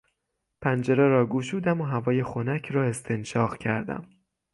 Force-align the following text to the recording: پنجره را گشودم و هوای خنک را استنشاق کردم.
پنجره 0.61 1.07
را 1.07 1.25
گشودم 1.27 1.81
و 1.81 1.83
هوای 1.83 2.23
خنک 2.23 2.71
را 2.71 2.83
استنشاق 2.83 3.57
کردم. 3.57 4.09